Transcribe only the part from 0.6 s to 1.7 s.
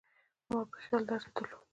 په خیال درس یې درلود.